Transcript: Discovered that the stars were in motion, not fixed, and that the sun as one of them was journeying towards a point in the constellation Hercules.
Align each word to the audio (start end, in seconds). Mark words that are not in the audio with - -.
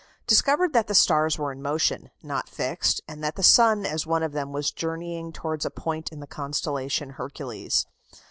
Discovered 0.25 0.73
that 0.73 0.87
the 0.87 0.95
stars 0.95 1.37
were 1.37 1.51
in 1.51 1.61
motion, 1.61 2.09
not 2.23 2.49
fixed, 2.49 3.01
and 3.07 3.23
that 3.23 3.35
the 3.35 3.43
sun 3.43 3.85
as 3.85 4.07
one 4.07 4.23
of 4.23 4.31
them 4.31 4.51
was 4.51 4.71
journeying 4.71 5.31
towards 5.31 5.63
a 5.63 5.69
point 5.69 6.11
in 6.11 6.19
the 6.19 6.25
constellation 6.25 7.11
Hercules. 7.11 7.85